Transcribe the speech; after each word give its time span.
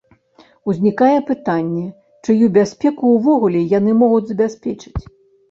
Узнікае 0.71 1.17
пытанне, 1.27 1.83
чыю 2.25 2.49
бяспеку 2.57 3.13
ўвогуле 3.17 3.61
яны 3.77 3.91
могуць 4.01 4.25
забяспечыць? 4.33 5.01